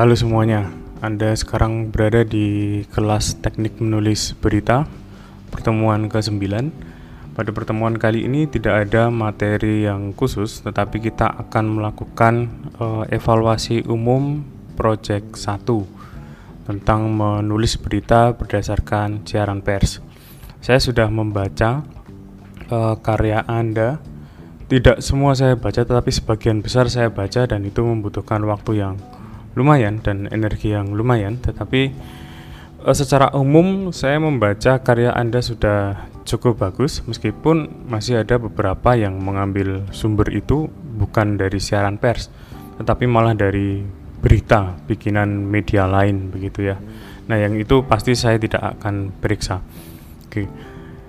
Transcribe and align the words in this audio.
Halo 0.00 0.16
semuanya, 0.16 0.64
Anda 1.04 1.36
sekarang 1.36 1.92
berada 1.92 2.24
di 2.24 2.80
kelas 2.88 3.36
teknik 3.44 3.84
menulis 3.84 4.32
berita 4.32 4.88
pertemuan 5.52 6.08
ke-9 6.08 6.40
Pada 7.36 7.50
pertemuan 7.52 8.00
kali 8.00 8.24
ini 8.24 8.48
tidak 8.48 8.88
ada 8.88 9.12
materi 9.12 9.84
yang 9.84 10.16
khusus 10.16 10.64
Tetapi 10.64 11.04
kita 11.04 11.28
akan 11.44 11.76
melakukan 11.76 12.48
uh, 12.80 13.04
evaluasi 13.12 13.84
umum 13.92 14.40
Project 14.72 15.36
1 15.36 15.68
Tentang 16.64 17.00
menulis 17.12 17.76
berita 17.76 18.32
berdasarkan 18.32 19.28
siaran 19.28 19.60
pers. 19.60 20.00
Saya 20.64 20.80
sudah 20.80 21.12
membaca 21.12 21.84
uh, 22.72 22.96
karya 23.04 23.44
Anda. 23.44 24.00
Tidak 24.64 25.04
semua 25.04 25.36
saya 25.36 25.60
baca 25.60 25.84
tetapi 25.84 26.08
sebagian 26.08 26.64
besar 26.64 26.88
saya 26.88 27.12
baca 27.12 27.44
dan 27.44 27.68
itu 27.68 27.84
membutuhkan 27.84 28.40
waktu 28.48 28.80
yang 28.80 28.96
lumayan 29.58 29.98
dan 30.02 30.30
energi 30.30 30.74
yang 30.74 30.92
lumayan 30.94 31.38
tetapi 31.42 31.90
uh, 32.86 32.94
secara 32.94 33.32
umum 33.34 33.90
saya 33.90 34.18
membaca 34.22 34.78
karya 34.82 35.14
Anda 35.14 35.42
sudah 35.42 36.10
cukup 36.26 36.62
bagus 36.62 37.02
meskipun 37.06 37.88
masih 37.90 38.22
ada 38.22 38.38
beberapa 38.38 38.94
yang 38.94 39.18
mengambil 39.18 39.86
sumber 39.90 40.30
itu 40.30 40.70
bukan 41.00 41.40
dari 41.40 41.58
siaran 41.58 41.98
pers 41.98 42.30
tetapi 42.80 43.04
malah 43.04 43.36
dari 43.36 44.00
berita 44.20 44.76
bikinan 44.84 45.48
media 45.48 45.88
lain 45.88 46.28
begitu 46.28 46.72
ya. 46.72 46.76
Nah, 47.26 47.36
yang 47.40 47.56
itu 47.56 47.82
pasti 47.88 48.12
saya 48.12 48.36
tidak 48.36 48.78
akan 48.78 49.12
periksa. 49.16 49.64
Oke. 50.28 50.46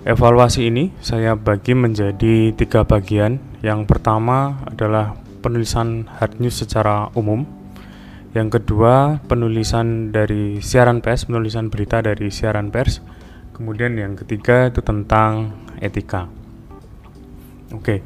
Evaluasi 0.01 0.67
ini 0.67 0.89
saya 1.03 1.37
bagi 1.37 1.77
menjadi 1.77 2.55
tiga 2.55 2.87
bagian. 2.87 3.37
Yang 3.61 3.85
pertama 3.85 4.65
adalah 4.65 5.13
penulisan 5.45 6.09
hard 6.17 6.41
news 6.41 6.57
secara 6.57 7.13
umum 7.13 7.45
yang 8.31 8.47
kedua, 8.47 9.19
penulisan 9.27 10.15
dari 10.15 10.63
siaran 10.63 11.03
pers, 11.03 11.27
penulisan 11.27 11.67
berita 11.67 11.99
dari 11.99 12.31
siaran 12.31 12.71
pers. 12.71 13.03
Kemudian 13.51 13.99
yang 13.99 14.15
ketiga 14.15 14.71
itu 14.71 14.79
tentang 14.79 15.51
etika. 15.83 16.31
Oke. 17.75 17.99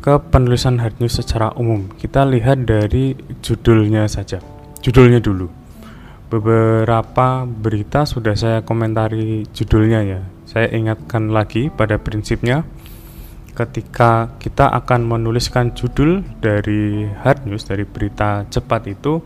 Ke 0.00 0.16
penulisan 0.32 0.80
hard 0.80 0.96
news 0.96 1.20
secara 1.20 1.52
umum. 1.60 1.92
Kita 1.92 2.24
lihat 2.24 2.64
dari 2.64 3.12
judulnya 3.44 4.08
saja. 4.08 4.40
Judulnya 4.80 5.20
dulu. 5.20 5.52
Beberapa 6.32 7.44
berita 7.44 8.08
sudah 8.08 8.32
saya 8.32 8.64
komentari 8.64 9.44
judulnya 9.52 10.00
ya. 10.08 10.20
Saya 10.48 10.72
ingatkan 10.72 11.28
lagi 11.36 11.68
pada 11.68 12.00
prinsipnya 12.00 12.64
ketika 13.56 14.36
kita 14.36 14.68
akan 14.68 15.08
menuliskan 15.08 15.72
judul 15.72 16.20
dari 16.44 17.08
hard 17.24 17.48
news 17.48 17.64
dari 17.64 17.88
berita 17.88 18.44
cepat 18.52 18.84
itu 18.84 19.24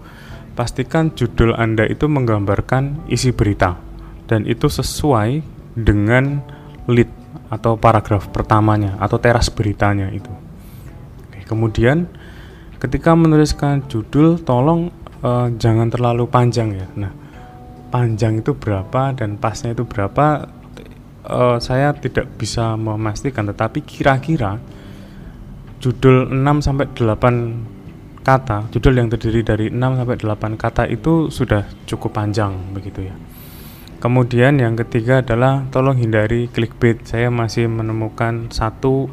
pastikan 0.55 1.11
judul 1.11 1.59
Anda 1.59 1.83
itu 1.91 2.07
menggambarkan 2.07 3.11
isi 3.11 3.35
berita 3.35 3.75
dan 4.31 4.47
itu 4.47 4.71
sesuai 4.71 5.43
dengan 5.75 6.39
lead 6.87 7.11
atau 7.51 7.75
paragraf 7.75 8.31
pertamanya 8.31 8.95
atau 9.03 9.19
teras 9.19 9.51
beritanya 9.51 10.07
itu. 10.15 10.31
Oke, 11.27 11.43
kemudian 11.51 12.07
ketika 12.79 13.19
menuliskan 13.19 13.83
judul 13.91 14.39
tolong 14.39 14.95
uh, 15.27 15.51
jangan 15.59 15.91
terlalu 15.91 16.31
panjang 16.31 16.79
ya. 16.79 16.87
Nah, 16.95 17.11
panjang 17.91 18.39
itu 18.39 18.55
berapa 18.55 19.11
dan 19.19 19.35
pasnya 19.35 19.75
itu 19.75 19.83
berapa 19.83 20.47
uh, 21.27 21.57
saya 21.61 21.93
tidak 21.97 22.29
bisa 22.39 22.77
memastikan 22.79 23.49
tetapi 23.49 23.85
kira-kira 23.85 24.61
judul 25.81 26.29
6 26.29 26.67
sampai 26.67 26.87
8 26.93 28.21
kata, 28.21 28.69
judul 28.69 29.01
yang 29.01 29.09
terdiri 29.09 29.41
dari 29.41 29.67
6 29.73 29.81
sampai 29.81 30.17
8 30.21 30.61
kata 30.61 30.85
itu 30.93 31.33
sudah 31.33 31.65
cukup 31.89 32.21
panjang 32.21 32.53
begitu 32.77 33.09
ya. 33.09 33.17
Kemudian 34.01 34.57
yang 34.57 34.81
ketiga 34.81 35.21
adalah 35.21 35.69
tolong 35.69 36.01
hindari 36.01 36.49
clickbait. 36.49 37.05
Saya 37.05 37.29
masih 37.29 37.69
menemukan 37.69 38.49
satu 38.49 39.13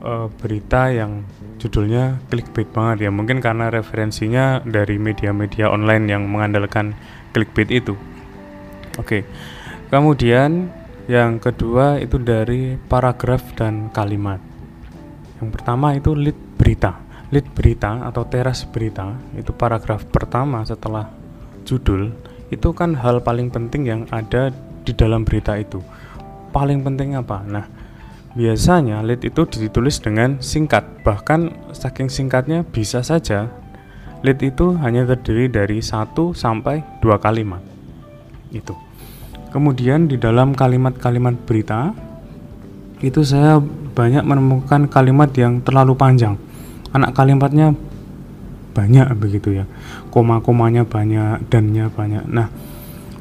uh, 0.00 0.32
berita 0.40 0.88
yang 0.88 1.28
judulnya 1.60 2.24
clickbait 2.32 2.72
banget 2.72 3.08
ya. 3.08 3.10
Mungkin 3.12 3.44
karena 3.44 3.68
referensinya 3.68 4.64
dari 4.64 4.96
media-media 4.96 5.68
online 5.68 6.08
yang 6.08 6.24
mengandalkan 6.24 6.96
clickbait 7.36 7.68
itu. 7.68 7.92
Oke. 8.96 9.28
Kemudian 9.92 10.72
yang 11.10 11.42
kedua 11.42 11.98
itu 11.98 12.18
dari 12.22 12.78
paragraf 12.78 13.54
dan 13.58 13.90
kalimat. 13.90 14.38
Yang 15.42 15.48
pertama 15.58 15.98
itu 15.98 16.14
lead 16.14 16.38
berita. 16.54 17.02
Lead 17.34 17.48
berita 17.56 18.06
atau 18.06 18.22
teras 18.28 18.62
berita 18.68 19.16
itu 19.34 19.50
paragraf 19.56 20.04
pertama 20.06 20.62
setelah 20.62 21.08
judul 21.64 22.12
itu 22.52 22.68
kan 22.76 22.92
hal 22.92 23.24
paling 23.24 23.48
penting 23.48 23.88
yang 23.88 24.02
ada 24.12 24.52
di 24.84 24.92
dalam 24.92 25.24
berita 25.24 25.56
itu. 25.56 25.80
Paling 26.52 26.84
penting 26.84 27.16
apa? 27.16 27.40
Nah, 27.48 27.64
biasanya 28.36 29.00
lead 29.00 29.24
itu 29.24 29.48
ditulis 29.48 29.96
dengan 29.98 30.38
singkat. 30.44 30.84
Bahkan 31.02 31.72
saking 31.72 32.12
singkatnya 32.12 32.62
bisa 32.62 33.00
saja 33.00 33.48
lead 34.22 34.38
itu 34.38 34.78
hanya 34.78 35.02
terdiri 35.02 35.50
dari 35.50 35.82
satu 35.82 36.30
sampai 36.30 36.84
dua 37.02 37.18
kalimat. 37.18 37.60
Itu. 38.54 38.91
Kemudian 39.52 40.08
di 40.08 40.16
dalam 40.16 40.56
kalimat-kalimat 40.56 41.36
berita 41.44 41.92
itu 43.04 43.20
saya 43.20 43.60
banyak 43.92 44.24
menemukan 44.24 44.88
kalimat 44.88 45.28
yang 45.36 45.60
terlalu 45.60 45.92
panjang. 45.92 46.40
Anak 46.96 47.12
kalimatnya 47.12 47.76
banyak 48.72 49.12
begitu 49.20 49.62
ya. 49.62 49.64
Koma-komanya 50.08 50.88
banyak, 50.88 51.44
dannya 51.52 51.92
banyak. 51.92 52.24
Nah, 52.32 52.48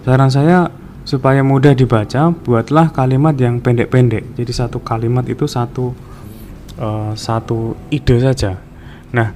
saran 0.08 0.32
saya 0.32 0.72
supaya 1.04 1.44
mudah 1.44 1.76
dibaca, 1.76 2.32
buatlah 2.32 2.96
kalimat 2.96 3.36
yang 3.36 3.60
pendek-pendek. 3.60 4.40
Jadi 4.40 4.52
satu 4.56 4.80
kalimat 4.80 5.28
itu 5.28 5.44
satu 5.44 5.92
uh, 6.80 7.12
satu 7.12 7.76
ide 7.92 8.24
saja. 8.24 8.56
Nah, 9.12 9.36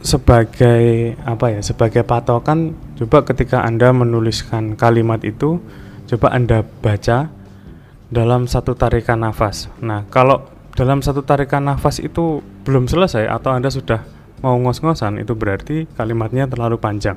sebagai 0.00 1.16
apa 1.24 1.46
ya 1.56 1.60
sebagai 1.60 2.04
patokan 2.04 2.72
coba 3.00 3.24
ketika 3.24 3.64
anda 3.64 3.96
menuliskan 3.96 4.76
kalimat 4.76 5.24
itu 5.24 5.56
coba 6.04 6.36
anda 6.36 6.60
baca 6.84 7.32
dalam 8.12 8.44
satu 8.44 8.76
tarikan 8.76 9.24
nafas. 9.24 9.72
Nah 9.80 10.04
kalau 10.12 10.44
dalam 10.76 11.00
satu 11.00 11.24
tarikan 11.24 11.64
nafas 11.64 11.96
itu 11.96 12.44
belum 12.68 12.92
selesai 12.92 13.24
atau 13.24 13.56
anda 13.56 13.72
sudah 13.72 14.04
mau 14.44 14.52
ngos-ngosan 14.60 15.16
itu 15.16 15.32
berarti 15.32 15.88
kalimatnya 15.96 16.44
terlalu 16.44 16.76
panjang. 16.76 17.16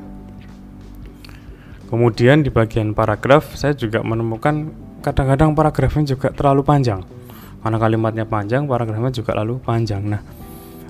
Kemudian 1.91 2.47
di 2.47 2.49
bagian 2.49 2.95
paragraf 2.95 3.51
saya 3.59 3.75
juga 3.75 3.99
menemukan 4.07 4.71
kadang-kadang 5.03 5.51
paragrafnya 5.51 6.15
juga 6.15 6.31
terlalu 6.31 6.63
panjang. 6.63 7.03
Karena 7.59 7.75
kalimatnya 7.75 8.23
panjang 8.23 8.71
paragrafnya 8.71 9.11
juga 9.11 9.35
lalu 9.35 9.59
panjang. 9.59 9.99
Nah 10.07 10.23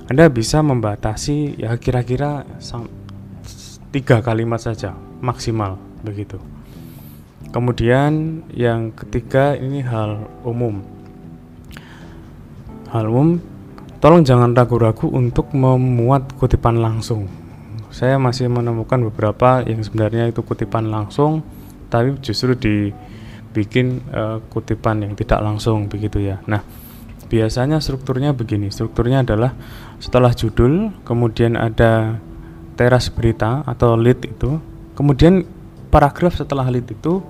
anda 0.05 0.29
bisa 0.29 0.61
membatasi 0.61 1.57
ya 1.57 1.73
kira-kira 1.81 2.45
tiga 3.93 4.25
kalimat 4.25 4.57
saja 4.57 4.97
maksimal 5.21 5.77
begitu. 6.01 6.41
Kemudian 7.53 8.41
yang 8.49 8.89
ketiga 8.97 9.53
ini 9.53 9.85
hal 9.85 10.25
umum. 10.41 10.81
Hal 12.89 13.05
umum, 13.05 13.37
tolong 14.01 14.25
jangan 14.25 14.57
ragu-ragu 14.57 15.05
untuk 15.13 15.53
memuat 15.53 16.33
kutipan 16.41 16.81
langsung. 16.81 17.29
Saya 17.93 18.17
masih 18.17 18.49
menemukan 18.49 18.97
beberapa 19.13 19.61
yang 19.61 19.85
sebenarnya 19.85 20.33
itu 20.33 20.41
kutipan 20.41 20.89
langsung, 20.89 21.45
tapi 21.93 22.17
justru 22.25 22.57
dibikin 22.57 24.01
uh, 24.09 24.41
kutipan 24.49 25.05
yang 25.05 25.13
tidak 25.13 25.45
langsung 25.45 25.85
begitu 25.85 26.17
ya. 26.25 26.41
Nah, 26.49 26.65
biasanya 27.29 27.81
strukturnya 27.81 28.33
begini 28.37 28.69
strukturnya 28.69 29.25
adalah 29.25 29.57
setelah 29.97 30.29
judul 30.37 30.93
kemudian 31.01 31.57
ada 31.57 32.21
teras 32.73 33.09
berita 33.09 33.61
atau 33.65 33.97
lead 33.97 34.23
itu. 34.25 34.57
Kemudian 34.93 35.45
paragraf 35.89 36.37
setelah 36.37 36.69
lead 36.69 36.85
itu 36.89 37.21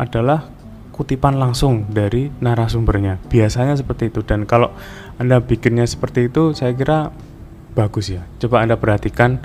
adalah 0.00 0.48
kutipan 0.92 1.40
langsung 1.40 1.88
dari 1.88 2.28
narasumbernya. 2.40 3.20
Biasanya 3.28 3.76
seperti 3.76 4.12
itu. 4.12 4.20
Dan 4.24 4.44
kalau 4.44 4.72
anda 5.16 5.40
bikinnya 5.40 5.88
seperti 5.88 6.28
itu 6.28 6.52
saya 6.52 6.76
kira 6.76 7.12
bagus 7.72 8.12
ya. 8.12 8.24
Coba 8.40 8.64
anda 8.64 8.76
perhatikan 8.76 9.40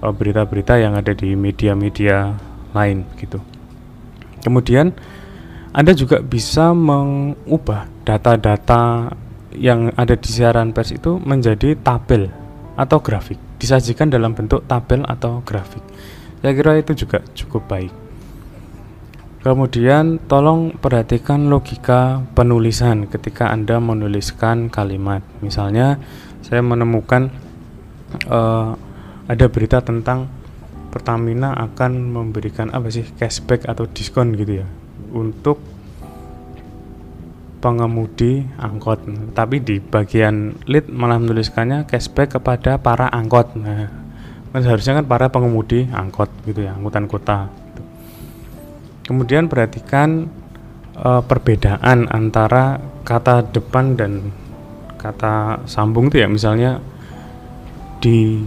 eh, 0.00 0.12
berita-berita 0.12 0.76
yang 0.80 0.94
ada 0.96 1.12
di 1.16 1.32
media-media 1.32 2.36
lain 2.76 3.08
gitu. 3.16 3.40
Kemudian 4.44 4.92
anda 5.74 5.90
juga 5.96 6.22
bisa 6.22 6.70
mengubah 6.70 7.88
data-data 8.06 9.10
yang 9.56 9.90
ada 9.94 10.14
di 10.14 10.28
siaran 10.28 10.74
pers 10.74 10.94
itu 10.94 11.18
menjadi 11.22 11.78
tabel 11.78 12.28
atau 12.74 12.98
grafik 12.98 13.38
disajikan 13.64 14.12
dalam 14.12 14.36
bentuk 14.36 14.68
tabel 14.68 15.00
atau 15.08 15.40
grafik. 15.40 15.80
Saya 16.44 16.52
kira 16.52 16.76
itu 16.76 16.92
juga 16.92 17.24
cukup 17.32 17.64
baik. 17.64 17.92
Kemudian 19.40 20.24
tolong 20.24 20.72
perhatikan 20.76 21.52
logika 21.52 22.24
penulisan 22.32 23.08
ketika 23.08 23.48
anda 23.52 23.76
menuliskan 23.80 24.68
kalimat. 24.72 25.20
Misalnya 25.40 26.00
saya 26.40 26.64
menemukan 26.64 27.28
uh, 28.28 28.72
ada 29.28 29.46
berita 29.48 29.80
tentang 29.80 30.28
Pertamina 30.88 31.50
akan 31.58 32.14
memberikan 32.14 32.70
apa 32.70 32.86
sih 32.86 33.02
cashback 33.18 33.66
atau 33.66 33.84
diskon 33.90 34.32
gitu 34.38 34.62
ya. 34.62 34.66
Untuk 35.10 35.73
pengemudi 37.64 38.44
angkot. 38.60 39.08
Tapi 39.32 39.64
di 39.64 39.80
bagian 39.80 40.52
lead 40.68 40.92
malah 40.92 41.16
menuliskannya 41.16 41.88
cashback 41.88 42.36
kepada 42.36 42.76
para 42.76 43.08
angkot. 43.08 43.56
Nah, 43.56 43.88
kan 44.52 44.60
seharusnya 44.60 45.00
kan 45.00 45.08
para 45.08 45.32
pengemudi 45.32 45.88
angkot 45.88 46.28
gitu 46.44 46.68
ya, 46.68 46.76
angkutan 46.76 47.08
kota. 47.08 47.48
Gitu. 47.48 47.82
Kemudian 49.08 49.48
perhatikan 49.48 50.28
e, 50.92 51.10
perbedaan 51.24 52.12
antara 52.12 52.84
kata 53.08 53.48
depan 53.48 53.96
dan 53.96 54.28
kata 55.00 55.64
sambung 55.64 56.12
itu 56.12 56.20
ya, 56.20 56.28
misalnya 56.28 56.84
di 58.04 58.44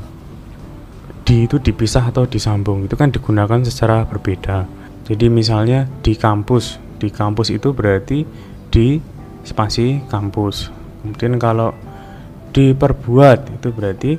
di 1.25 1.43
itu 1.43 1.59
dipisah 1.59 2.07
atau 2.07 2.23
disambung 2.23 2.85
itu 2.85 2.93
kan 2.93 3.09
digunakan 3.09 3.65
secara 3.65 4.05
berbeda. 4.05 4.69
Jadi 5.09 5.27
misalnya 5.27 5.89
di 6.05 6.13
kampus, 6.13 6.77
di 7.01 7.09
kampus 7.09 7.49
itu 7.49 7.73
berarti 7.73 8.23
di 8.77 9.01
spasi 9.41 10.05
kampus. 10.05 10.69
Kemudian 11.01 11.41
kalau 11.41 11.73
diperbuat 12.53 13.57
itu 13.57 13.67
berarti 13.73 14.11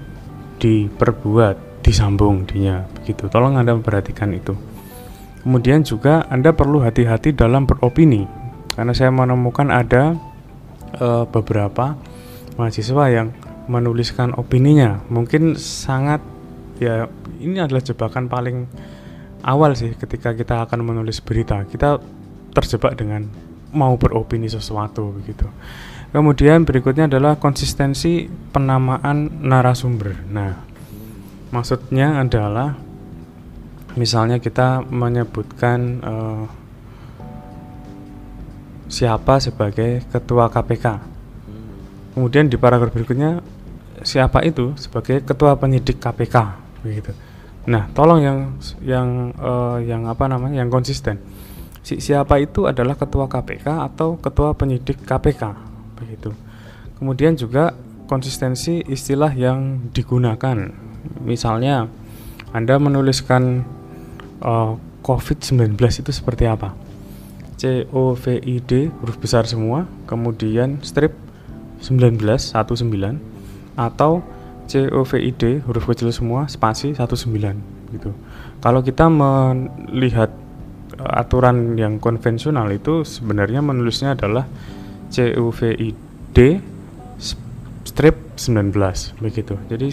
diperbuat, 0.59 1.87
disambung 1.87 2.43
dinya 2.43 2.83
begitu. 2.99 3.31
Tolong 3.31 3.55
Anda 3.55 3.79
memperhatikan 3.79 4.35
itu. 4.35 4.59
Kemudian 5.47 5.87
juga 5.87 6.27
Anda 6.27 6.51
perlu 6.51 6.83
hati-hati 6.83 7.39
dalam 7.39 7.71
beropini 7.71 8.27
karena 8.75 8.91
saya 8.91 9.15
menemukan 9.15 9.71
ada 9.71 10.19
e, 10.95 11.07
beberapa 11.31 11.95
mahasiswa 12.59 13.05
yang 13.11 13.31
menuliskan 13.67 14.35
opininya 14.39 15.03
mungkin 15.11 15.55
sangat 15.59 16.23
ya 16.79 17.11
ini 17.39 17.59
adalah 17.59 17.83
jebakan 17.83 18.31
paling 18.31 18.71
awal 19.43 19.75
sih 19.75 19.99
ketika 19.99 20.31
kita 20.35 20.63
akan 20.63 20.87
menulis 20.87 21.19
berita 21.19 21.67
kita 21.67 21.99
terjebak 22.55 22.95
dengan 22.95 23.27
mau 23.73 23.97
beropini 23.97 24.49
sesuatu 24.49 25.15
begitu 25.17 25.47
kemudian 26.13 26.65
berikutnya 26.65 27.09
adalah 27.09 27.37
konsistensi 27.37 28.29
penamaan 28.29 29.45
narasumber 29.45 30.17
nah 30.29 30.65
maksudnya 31.53 32.21
adalah 32.21 32.77
misalnya 33.97 34.39
kita 34.39 34.85
menyebutkan 34.89 35.79
uh, 36.05 36.45
siapa 38.89 39.41
sebagai 39.41 40.05
ketua 40.09 40.49
KPK 40.49 40.87
kemudian 42.17 42.49
di 42.49 42.57
paragraf 42.57 42.93
berikutnya 42.93 43.45
siapa 44.03 44.43
itu 44.47 44.75
sebagai 44.79 45.23
ketua 45.25 45.59
penyidik 45.59 45.99
KPK 45.99 46.37
begitu. 46.83 47.13
Nah, 47.69 47.91
tolong 47.93 48.21
yang 48.23 48.39
yang 48.81 49.09
uh, 49.37 49.79
yang 49.83 50.09
apa 50.09 50.25
namanya 50.31 50.63
yang 50.65 50.71
konsisten. 50.73 51.21
Si, 51.83 52.03
siapa 52.03 52.43
itu 52.43 52.67
adalah 52.67 52.99
ketua 52.99 53.31
KPK 53.31 53.67
atau 53.93 54.19
ketua 54.19 54.53
penyidik 54.55 55.03
KPK 55.07 55.43
begitu. 55.99 56.31
Kemudian 56.99 57.39
juga 57.39 57.75
konsistensi 58.11 58.83
istilah 58.87 59.31
yang 59.35 59.91
digunakan. 59.95 60.73
Misalnya 61.23 61.87
Anda 62.51 62.81
menuliskan 62.81 63.63
uh, 64.43 64.49
eh, 64.49 64.73
COVID-19 65.05 65.79
itu 65.79 66.11
seperti 66.11 66.45
apa? 66.51 66.75
C 67.59 67.87
O 67.91 68.15
V 68.15 68.39
I 68.39 68.63
D 68.63 68.87
huruf 69.03 69.19
besar 69.19 69.43
semua, 69.51 69.91
kemudian 70.07 70.79
strip 70.87 71.11
19 71.83 72.19
19 72.55 73.19
atau 73.79 74.23
COVID 74.69 75.65
huruf 75.65 75.85
kecil 75.89 76.13
semua 76.13 76.45
spasi 76.45 76.93
19 76.93 77.09
gitu. 77.97 78.13
Kalau 78.61 78.85
kita 78.85 79.09
melihat 79.09 80.29
aturan 80.99 81.79
yang 81.79 82.03
konvensional 82.03 82.69
itu 82.75 83.07
sebenarnya 83.07 83.63
menulisnya 83.63 84.19
adalah 84.19 84.47
COVID 85.09 85.79
strip 87.87 88.17
19 88.37 88.75
begitu. 89.19 89.55
Jadi 89.67 89.89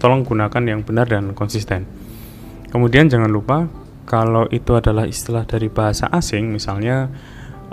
tolong 0.00 0.24
gunakan 0.24 0.62
yang 0.62 0.80
benar 0.86 1.10
dan 1.10 1.36
konsisten. 1.36 1.84
Kemudian 2.70 3.10
jangan 3.10 3.28
lupa 3.28 3.66
kalau 4.06 4.46
itu 4.48 4.78
adalah 4.78 5.04
istilah 5.04 5.44
dari 5.44 5.66
bahasa 5.68 6.06
asing 6.08 6.54
misalnya 6.54 7.10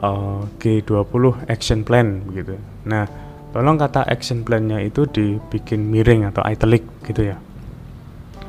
uh, 0.01 0.43
G20 0.57 1.47
action 1.47 1.85
plan 1.85 2.25
begitu. 2.25 2.57
Nah, 2.89 3.05
tolong 3.53 3.77
kata 3.77 4.03
action 4.09 4.41
plan-nya 4.41 4.81
itu 4.81 5.05
dibikin 5.05 5.87
miring 5.87 6.27
atau 6.27 6.43
italic 6.49 6.83
gitu 7.05 7.31
ya 7.31 7.37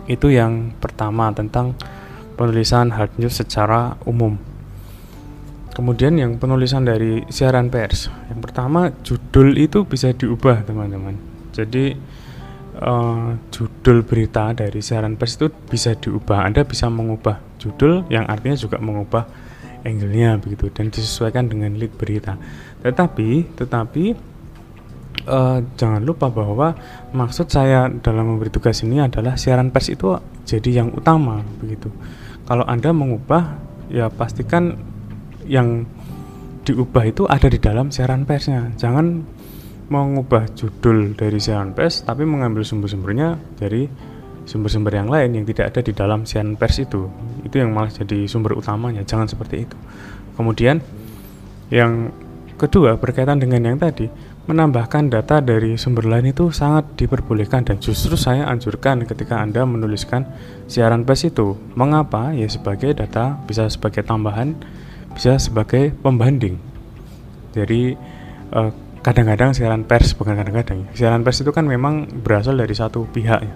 itu 0.08 0.32
yang 0.32 0.73
pertama 0.81 1.29
tentang 1.37 1.76
penulisan 2.38 2.94
hard 2.94 3.19
news 3.19 3.35
secara 3.35 3.99
umum. 4.06 4.38
Kemudian 5.75 6.14
yang 6.19 6.38
penulisan 6.38 6.87
dari 6.87 7.26
siaran 7.31 7.70
pers. 7.70 8.11
Yang 8.31 8.40
pertama 8.46 8.94
judul 9.02 9.58
itu 9.58 9.82
bisa 9.82 10.14
diubah 10.14 10.62
teman-teman. 10.62 11.19
Jadi 11.55 11.94
uh, 12.82 13.35
judul 13.50 14.06
berita 14.06 14.55
dari 14.55 14.79
siaran 14.82 15.19
pers 15.19 15.38
itu 15.38 15.50
bisa 15.50 15.94
diubah. 15.99 16.46
Anda 16.46 16.62
bisa 16.67 16.87
mengubah 16.90 17.38
judul 17.58 18.06
yang 18.11 18.26
artinya 18.26 18.58
juga 18.58 18.79
mengubah 18.79 19.26
angle-nya 19.87 20.38
begitu 20.43 20.70
dan 20.75 20.90
disesuaikan 20.90 21.46
dengan 21.46 21.75
lead 21.79 21.94
berita. 21.94 22.35
Tetapi 22.82 23.58
tetapi 23.58 24.05
uh, 25.31 25.58
jangan 25.79 26.02
lupa 26.02 26.31
bahwa 26.31 26.75
maksud 27.14 27.50
saya 27.50 27.87
dalam 28.02 28.35
memberi 28.35 28.50
tugas 28.50 28.82
ini 28.82 28.99
adalah 28.99 29.38
siaran 29.38 29.70
pers 29.70 29.94
itu 29.94 30.19
jadi 30.43 30.82
yang 30.85 30.90
utama 30.94 31.43
begitu. 31.62 31.90
Kalau 32.49 32.65
Anda 32.65 32.97
mengubah 32.97 33.61
ya 33.93 34.09
pastikan 34.09 34.73
yang 35.45 35.85
diubah 36.65 37.05
itu 37.05 37.29
ada 37.29 37.45
di 37.45 37.61
dalam 37.61 37.93
siaran 37.93 38.25
persnya. 38.25 38.73
Jangan 38.81 39.21
mengubah 39.93 40.49
judul 40.56 41.12
dari 41.12 41.37
siaran 41.41 41.77
pers 41.77 42.05
tapi 42.05 42.25
mengambil 42.25 42.65
sumber-sumbernya 42.65 43.37
dari 43.56 43.89
sumber-sumber 44.49 44.97
yang 44.97 45.09
lain 45.12 45.37
yang 45.37 45.45
tidak 45.45 45.77
ada 45.77 45.81
di 45.85 45.93
dalam 45.93 46.25
siaran 46.25 46.56
pers 46.56 46.81
itu. 46.81 47.09
Itu 47.45 47.61
yang 47.61 47.73
malah 47.77 47.93
jadi 47.93 48.25
sumber 48.25 48.56
utamanya. 48.56 49.05
Jangan 49.05 49.29
seperti 49.29 49.69
itu. 49.69 49.77
Kemudian 50.33 50.81
yang 51.69 52.09
kedua 52.56 52.97
berkaitan 52.97 53.45
dengan 53.45 53.61
yang 53.61 53.77
tadi 53.77 54.09
menambahkan 54.49 55.12
data 55.12 55.45
dari 55.45 55.77
sumber 55.77 56.09
lain 56.09 56.33
itu 56.33 56.49
sangat 56.49 56.97
diperbolehkan 56.97 57.69
dan 57.69 57.76
justru 57.85 58.17
saya 58.17 58.49
anjurkan 58.49 59.05
ketika 59.05 59.37
Anda 59.37 59.69
menuliskan 59.69 60.25
siaran 60.64 61.05
pers 61.05 61.28
itu. 61.28 61.61
Mengapa? 61.76 62.33
Ya 62.33 62.49
sebagai 62.49 62.97
data, 62.97 63.37
bisa 63.45 63.69
sebagai 63.69 64.00
tambahan, 64.09 64.57
bisa 65.12 65.37
sebagai 65.37 65.93
pembanding. 66.00 66.57
Jadi 67.52 67.93
eh, 68.57 68.71
kadang-kadang 69.05 69.52
siaran 69.52 69.85
pers 69.85 70.17
bukan 70.17 70.40
kadang-kadang. 70.40 70.88
Siaran 70.97 71.21
pers 71.21 71.45
itu 71.45 71.52
kan 71.52 71.69
memang 71.69 72.09
berasal 72.25 72.57
dari 72.57 72.73
satu 72.73 73.05
pihak 73.05 73.40
ya. 73.45 73.55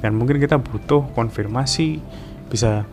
Dan 0.00 0.16
mungkin 0.16 0.40
kita 0.40 0.56
butuh 0.56 1.12
konfirmasi 1.12 2.00
bisa 2.48 2.88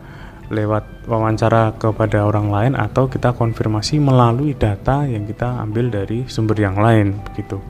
lewat 0.50 1.06
wawancara 1.06 1.78
kepada 1.78 2.26
orang 2.26 2.50
lain 2.50 2.72
atau 2.74 3.06
kita 3.06 3.32
konfirmasi 3.32 4.02
melalui 4.02 4.52
data 4.58 5.06
yang 5.06 5.24
kita 5.24 5.62
ambil 5.62 5.88
dari 5.88 6.26
sumber 6.26 6.58
yang 6.58 6.74
lain 6.74 7.22
begitu. 7.30 7.62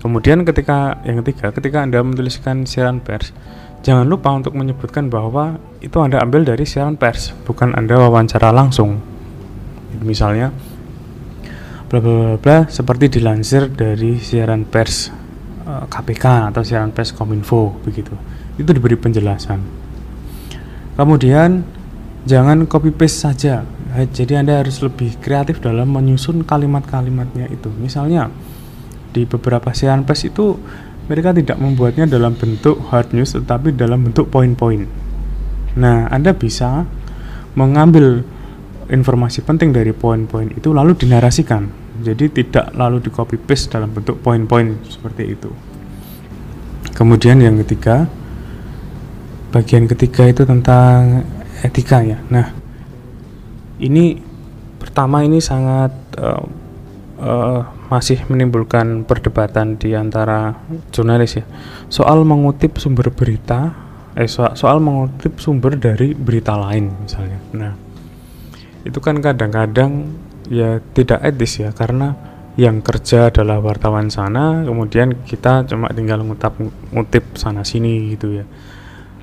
Kemudian 0.00 0.44
ketika 0.44 1.00
yang 1.04 1.24
ketiga, 1.24 1.52
ketika 1.52 1.84
Anda 1.84 2.00
menuliskan 2.04 2.64
siaran 2.68 3.00
pers, 3.00 3.32
jangan 3.80 4.08
lupa 4.08 4.32
untuk 4.32 4.52
menyebutkan 4.52 5.08
bahwa 5.08 5.60
itu 5.80 5.96
Anda 6.00 6.20
ambil 6.20 6.44
dari 6.44 6.64
siaran 6.68 7.00
pers, 7.00 7.32
bukan 7.48 7.72
Anda 7.72 7.96
wawancara 7.96 8.52
langsung. 8.52 9.00
Misalnya 10.00 10.52
bla 11.88 11.98
bla 12.00 12.12
bla, 12.16 12.36
bla 12.36 12.58
seperti 12.68 13.20
dilansir 13.20 13.68
dari 13.68 14.20
siaran 14.20 14.64
pers 14.68 15.12
KPK 15.68 16.24
eh, 16.24 16.42
atau 16.52 16.62
siaran 16.64 16.92
pers 16.92 17.12
Kominfo 17.12 17.80
begitu. 17.84 18.12
Itu 18.56 18.70
diberi 18.72 18.96
penjelasan. 18.96 19.60
Kemudian 20.96 21.79
jangan 22.24 22.64
copy 22.68 22.90
paste 22.92 23.18
saja. 23.28 23.64
Jadi 23.90 24.38
anda 24.38 24.62
harus 24.62 24.78
lebih 24.80 25.18
kreatif 25.18 25.58
dalam 25.58 25.90
menyusun 25.90 26.46
kalimat-kalimatnya 26.46 27.50
itu. 27.50 27.68
Misalnya 27.74 28.30
di 29.10 29.26
beberapa 29.26 29.74
siaran 29.74 30.06
pers 30.06 30.22
itu 30.22 30.54
mereka 31.10 31.34
tidak 31.34 31.58
membuatnya 31.58 32.06
dalam 32.06 32.38
bentuk 32.38 32.78
hard 32.86 33.10
news 33.10 33.34
tetapi 33.34 33.74
dalam 33.74 34.06
bentuk 34.06 34.30
poin-poin. 34.30 34.86
Nah 35.74 36.06
anda 36.06 36.30
bisa 36.30 36.86
mengambil 37.58 38.22
informasi 38.86 39.42
penting 39.42 39.74
dari 39.74 39.90
poin-poin 39.90 40.54
itu 40.54 40.70
lalu 40.70 40.94
dinarasikan. 40.94 41.66
Jadi 42.00 42.30
tidak 42.30 42.70
lalu 42.78 43.02
di 43.02 43.10
copy 43.10 43.42
paste 43.42 43.74
dalam 43.74 43.90
bentuk 43.90 44.22
poin-poin 44.22 44.78
seperti 44.86 45.34
itu. 45.34 45.50
Kemudian 46.94 47.42
yang 47.42 47.58
ketiga 47.66 48.06
bagian 49.50 49.90
ketiga 49.90 50.30
itu 50.30 50.46
tentang 50.46 51.26
etika 51.60 52.00
ya. 52.04 52.18
Nah, 52.28 52.52
ini 53.80 54.20
pertama 54.80 55.24
ini 55.24 55.40
sangat 55.40 55.92
uh, 56.16 56.44
uh, 57.20 57.60
masih 57.92 58.22
menimbulkan 58.30 59.04
perdebatan 59.04 59.76
di 59.76 59.92
antara 59.98 60.54
jurnalis 60.94 61.42
ya 61.42 61.44
soal 61.90 62.22
mengutip 62.22 62.78
sumber 62.78 63.10
berita 63.10 63.74
eh 64.14 64.30
soal, 64.30 64.54
soal 64.54 64.78
mengutip 64.82 65.38
sumber 65.38 65.78
dari 65.78 66.14
berita 66.14 66.58
lain 66.58 66.90
misalnya. 67.06 67.38
Nah, 67.54 67.72
itu 68.82 68.98
kan 68.98 69.22
kadang-kadang 69.22 70.10
ya 70.50 70.82
tidak 70.94 71.22
etis 71.22 71.62
ya 71.62 71.70
karena 71.70 72.18
yang 72.58 72.82
kerja 72.82 73.30
adalah 73.30 73.62
wartawan 73.62 74.10
sana, 74.10 74.66
kemudian 74.66 75.22
kita 75.22 75.64
cuma 75.70 75.86
tinggal 75.94 76.26
ngutip 76.26 76.58
ngutip 76.90 77.24
sana 77.38 77.62
sini 77.62 78.18
gitu 78.18 78.42
ya. 78.42 78.44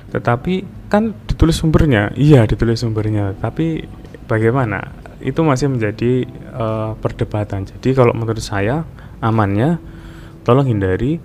Tetapi 0.08 0.88
kan 0.88 1.12
ditulis 1.38 1.54
sumbernya, 1.54 2.10
iya 2.18 2.42
ditulis 2.50 2.82
sumbernya, 2.82 3.30
tapi 3.38 3.86
bagaimana? 4.26 4.90
Itu 5.22 5.46
masih 5.46 5.70
menjadi 5.70 6.26
uh, 6.50 6.98
perdebatan. 6.98 7.62
Jadi 7.62 7.94
kalau 7.94 8.10
menurut 8.10 8.42
saya 8.42 8.82
amannya 9.22 9.78
tolong 10.42 10.66
hindari 10.66 11.22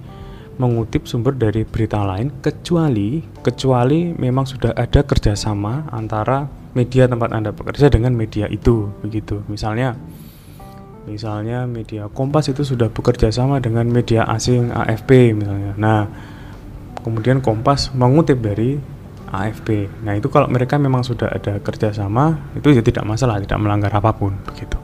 mengutip 0.62 1.10
sumber 1.10 1.34
dari 1.34 1.66
berita 1.66 2.06
lain 2.06 2.30
kecuali 2.46 3.26
kecuali 3.42 4.14
memang 4.14 4.46
sudah 4.46 4.78
ada 4.78 5.02
kerjasama 5.02 5.90
antara 5.90 6.46
media 6.78 7.10
tempat 7.10 7.34
anda 7.34 7.50
bekerja 7.50 7.90
dengan 7.90 8.14
media 8.14 8.46
itu 8.46 8.94
begitu 9.02 9.42
misalnya 9.50 9.98
misalnya 11.10 11.66
media 11.66 12.06
Kompas 12.06 12.54
itu 12.54 12.62
sudah 12.62 12.94
bekerja 12.94 13.34
sama 13.34 13.58
dengan 13.58 13.90
media 13.90 14.30
asing 14.30 14.70
AFP 14.70 15.34
misalnya 15.34 15.74
nah 15.74 16.06
kemudian 17.02 17.42
Kompas 17.42 17.90
mengutip 17.98 18.38
dari 18.38 18.78
AFP 19.34 19.90
nah 20.06 20.14
itu 20.14 20.30
kalau 20.30 20.46
mereka 20.48 20.78
memang 20.78 21.02
sudah 21.02 21.34
ada 21.34 21.58
kerjasama 21.58 22.54
itu 22.54 22.70
ya 22.70 22.86
tidak 22.86 23.04
masalah 23.04 23.42
tidak 23.42 23.58
melanggar 23.58 23.90
apa 23.90 24.14
pun 24.14 24.38
begitu 24.46 24.78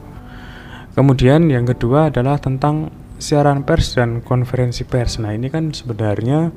kemudian 0.98 1.46
yang 1.46 1.64
kedua 1.64 2.10
adalah 2.10 2.36
tentang 2.42 2.90
siaran 3.20 3.62
pers 3.68 3.94
dan 3.94 4.24
konferensi 4.24 4.82
pers. 4.88 5.20
Nah, 5.20 5.36
ini 5.36 5.52
kan 5.52 5.70
sebenarnya 5.70 6.50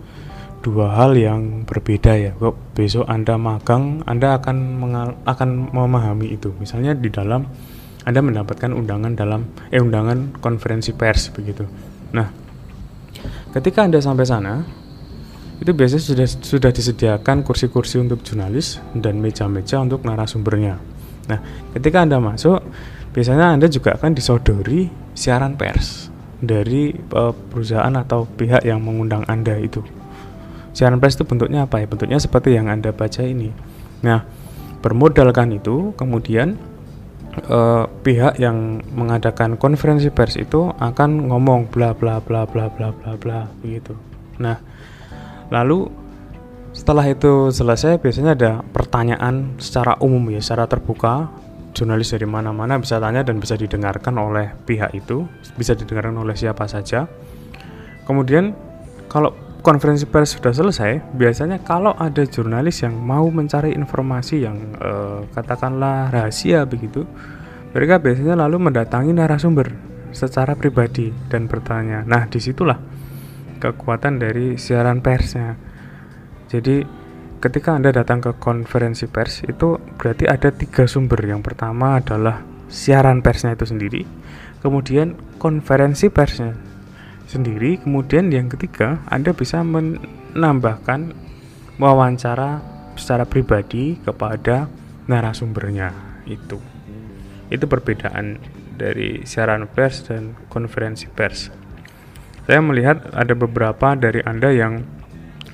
dua 0.64 0.96
hal 0.96 1.14
yang 1.20 1.68
berbeda 1.68 2.16
ya. 2.16 2.32
Kok 2.40 2.74
besok 2.74 3.06
Anda 3.06 3.36
magang, 3.36 4.02
Anda 4.08 4.40
akan 4.40 4.58
mengal 4.80 5.08
akan 5.28 5.76
memahami 5.76 6.32
itu. 6.32 6.56
Misalnya 6.58 6.96
di 6.96 7.12
dalam 7.12 7.46
Anda 8.08 8.20
mendapatkan 8.24 8.72
undangan 8.72 9.12
dalam 9.14 9.48
eh 9.70 9.84
undangan 9.84 10.40
konferensi 10.40 10.96
pers 10.96 11.30
begitu. 11.36 11.68
Nah, 12.16 12.32
ketika 13.52 13.84
Anda 13.84 14.00
sampai 14.00 14.26
sana, 14.26 14.64
itu 15.62 15.72
biasanya 15.72 16.04
sudah 16.04 16.28
sudah 16.28 16.72
disediakan 16.74 17.46
kursi-kursi 17.46 18.02
untuk 18.02 18.26
jurnalis 18.26 18.82
dan 18.98 19.22
meja-meja 19.22 19.82
untuk 19.82 20.02
narasumbernya. 20.02 20.82
Nah, 21.30 21.40
ketika 21.78 22.04
Anda 22.04 22.20
masuk, 22.20 22.64
biasanya 23.14 23.56
Anda 23.56 23.70
juga 23.70 23.96
akan 23.96 24.18
disodori 24.18 24.90
siaran 25.14 25.56
pers 25.56 26.10
dari 26.44 26.92
uh, 27.16 27.32
perusahaan 27.32 27.94
atau 27.96 28.28
pihak 28.28 28.68
yang 28.68 28.84
mengundang 28.84 29.24
Anda 29.30 29.56
itu. 29.56 29.80
Siaran 30.74 31.00
pers 31.00 31.16
itu 31.16 31.24
bentuknya 31.24 31.70
apa 31.70 31.80
ya? 31.80 31.86
Bentuknya 31.88 32.20
seperti 32.20 32.58
yang 32.58 32.68
Anda 32.68 32.92
baca 32.92 33.24
ini. 33.24 33.54
Nah, 34.04 34.26
bermodalkan 34.84 35.56
itu, 35.56 35.96
kemudian 35.96 36.60
uh, 37.48 37.88
pihak 38.04 38.36
yang 38.42 38.84
mengadakan 38.92 39.56
konferensi 39.56 40.12
pers 40.12 40.36
itu 40.36 40.76
akan 40.76 41.32
ngomong 41.32 41.72
bla 41.72 41.96
bla 41.96 42.20
bla 42.20 42.44
bla 42.44 42.68
bla 42.68 42.92
bla 42.92 43.14
bla 43.16 43.40
begitu. 43.64 43.96
Nah, 44.44 44.60
lalu 45.54 45.86
setelah 46.74 47.06
itu 47.06 47.54
selesai 47.54 48.02
biasanya 48.02 48.34
ada 48.34 48.52
pertanyaan 48.66 49.62
secara 49.62 49.94
umum 50.02 50.26
ya, 50.34 50.42
secara 50.42 50.66
terbuka 50.66 51.30
jurnalis 51.78 52.14
dari 52.18 52.26
mana-mana 52.26 52.82
bisa 52.82 52.98
tanya 52.98 53.22
dan 53.22 53.38
bisa 53.38 53.54
didengarkan 53.54 54.18
oleh 54.18 54.58
pihak 54.66 54.90
itu, 54.98 55.30
bisa 55.54 55.78
didengarkan 55.78 56.18
oleh 56.18 56.34
siapa 56.34 56.66
saja. 56.66 57.06
Kemudian 58.10 58.58
kalau 59.06 59.38
konferensi 59.62 60.10
pers 60.10 60.34
sudah 60.34 60.50
selesai, 60.50 61.14
biasanya 61.14 61.62
kalau 61.62 61.94
ada 61.94 62.26
jurnalis 62.26 62.82
yang 62.82 62.98
mau 62.98 63.30
mencari 63.30 63.78
informasi 63.78 64.36
yang 64.42 64.58
eh, 64.82 65.30
katakanlah 65.30 66.10
rahasia 66.10 66.66
begitu, 66.66 67.06
mereka 67.74 68.02
biasanya 68.02 68.34
lalu 68.34 68.70
mendatangi 68.70 69.14
narasumber 69.14 69.70
secara 70.14 70.54
pribadi 70.54 71.10
dan 71.30 71.46
bertanya. 71.50 72.06
Nah, 72.06 72.30
di 72.30 72.38
situlah 72.38 72.78
kekuatan 73.64 74.20
dari 74.20 74.60
siaran 74.60 75.00
persnya. 75.00 75.56
Jadi 76.52 76.84
ketika 77.40 77.80
Anda 77.80 77.96
datang 77.96 78.20
ke 78.20 78.36
konferensi 78.36 79.08
pers 79.08 79.48
itu 79.48 79.80
berarti 79.96 80.28
ada 80.28 80.52
tiga 80.52 80.84
sumber. 80.84 81.24
Yang 81.24 81.48
pertama 81.48 82.04
adalah 82.04 82.44
siaran 82.68 83.24
persnya 83.24 83.56
itu 83.56 83.64
sendiri, 83.64 84.04
kemudian 84.60 85.16
konferensi 85.40 86.12
persnya 86.12 86.52
sendiri, 87.32 87.80
kemudian 87.80 88.28
yang 88.30 88.52
ketiga 88.52 89.00
Anda 89.08 89.32
bisa 89.32 89.64
menambahkan 89.64 91.16
wawancara 91.80 92.60
secara 93.00 93.24
pribadi 93.26 93.98
kepada 94.04 94.68
narasumbernya 95.08 96.22
itu. 96.30 96.60
Itu 97.50 97.66
perbedaan 97.66 98.38
dari 98.74 99.26
siaran 99.26 99.70
pers 99.70 100.06
dan 100.10 100.34
konferensi 100.50 101.06
pers. 101.10 101.63
Saya 102.44 102.60
melihat 102.60 103.08
ada 103.16 103.32
beberapa 103.40 103.96
dari 103.96 104.20
Anda 104.20 104.52
yang 104.52 104.84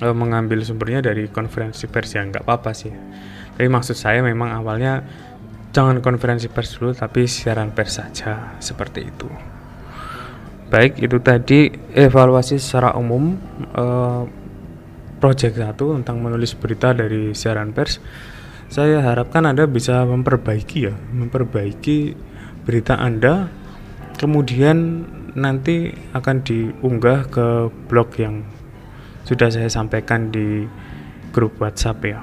uh, 0.02 0.14
mengambil 0.16 0.64
sumbernya 0.66 1.04
dari 1.04 1.30
konferensi 1.30 1.86
pers 1.86 2.18
ya 2.18 2.26
nggak 2.26 2.42
apa-apa 2.42 2.74
sih. 2.74 2.90
Tapi 3.54 3.68
maksud 3.70 3.94
saya 3.94 4.24
memang 4.26 4.50
awalnya 4.50 5.04
jangan 5.70 6.02
konferensi 6.02 6.50
pers 6.50 6.74
dulu 6.78 6.90
tapi 6.90 7.30
siaran 7.30 7.70
pers 7.70 8.02
saja 8.02 8.58
seperti 8.58 9.06
itu. 9.06 9.30
Baik 10.70 11.02
itu 11.02 11.18
tadi 11.22 11.70
evaluasi 11.94 12.58
secara 12.58 12.94
umum 12.98 13.38
uh, 13.74 14.22
project 15.22 15.58
satu 15.58 15.94
tentang 15.98 16.18
menulis 16.22 16.58
berita 16.58 16.90
dari 16.90 17.36
siaran 17.36 17.70
pers. 17.70 18.02
Saya 18.70 19.02
harapkan 19.02 19.46
Anda 19.46 19.66
bisa 19.66 20.02
memperbaiki 20.06 20.78
ya 20.90 20.94
memperbaiki 20.94 22.14
berita 22.66 22.98
Anda. 22.98 23.50
Kemudian 24.14 25.06
nanti 25.34 25.90
akan 26.16 26.36
diunggah 26.42 27.30
ke 27.30 27.46
blog 27.90 28.14
yang 28.18 28.46
sudah 29.26 29.52
saya 29.52 29.70
sampaikan 29.70 30.32
di 30.32 30.66
grup 31.30 31.58
WhatsApp 31.62 31.98
ya. 32.02 32.20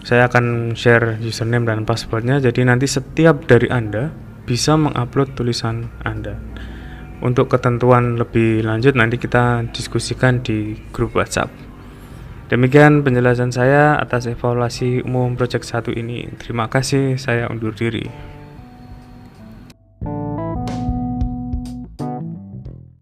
Saya 0.00 0.32
akan 0.32 0.72
share 0.72 1.20
username 1.20 1.68
dan 1.68 1.84
passwordnya, 1.84 2.40
jadi 2.40 2.64
nanti 2.64 2.88
setiap 2.88 3.44
dari 3.44 3.68
Anda 3.68 4.08
bisa 4.48 4.74
mengupload 4.74 5.36
tulisan 5.36 5.92
Anda. 6.06 6.40
Untuk 7.20 7.52
ketentuan 7.52 8.16
lebih 8.16 8.64
lanjut 8.64 8.96
nanti 8.96 9.20
kita 9.20 9.68
diskusikan 9.76 10.40
di 10.40 10.72
grup 10.88 11.12
WhatsApp. 11.12 11.52
Demikian 12.48 13.04
penjelasan 13.06 13.52
saya 13.52 13.94
atas 14.00 14.26
evaluasi 14.26 15.04
umum 15.06 15.36
Project 15.36 15.68
1 15.68 15.94
ini. 15.94 16.26
Terima 16.40 16.66
kasih, 16.66 17.14
saya 17.20 17.46
undur 17.46 17.76
diri. 17.76 18.08